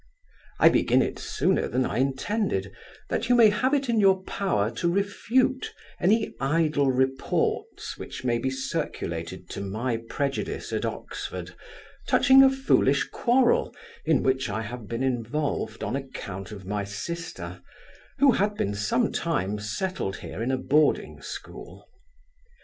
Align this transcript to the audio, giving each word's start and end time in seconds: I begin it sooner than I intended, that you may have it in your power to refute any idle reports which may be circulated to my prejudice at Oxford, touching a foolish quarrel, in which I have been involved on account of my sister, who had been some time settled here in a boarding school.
I 0.59 0.69
begin 0.69 1.03
it 1.03 1.19
sooner 1.19 1.67
than 1.67 1.85
I 1.85 1.99
intended, 1.99 2.71
that 3.09 3.29
you 3.29 3.35
may 3.35 3.51
have 3.51 3.71
it 3.75 3.87
in 3.87 3.99
your 3.99 4.23
power 4.23 4.71
to 4.71 4.91
refute 4.91 5.71
any 5.99 6.33
idle 6.39 6.89
reports 6.91 7.99
which 7.99 8.23
may 8.23 8.39
be 8.39 8.49
circulated 8.49 9.47
to 9.51 9.61
my 9.61 9.97
prejudice 9.97 10.73
at 10.73 10.85
Oxford, 10.85 11.53
touching 12.07 12.41
a 12.41 12.49
foolish 12.49 13.03
quarrel, 13.11 13.75
in 14.03 14.23
which 14.23 14.49
I 14.49 14.63
have 14.63 14.87
been 14.87 15.03
involved 15.03 15.83
on 15.83 15.95
account 15.95 16.51
of 16.51 16.65
my 16.65 16.83
sister, 16.83 17.61
who 18.17 18.31
had 18.31 18.55
been 18.55 18.73
some 18.73 19.11
time 19.11 19.59
settled 19.59 20.15
here 20.15 20.41
in 20.41 20.49
a 20.49 20.57
boarding 20.57 21.21
school. 21.21 21.87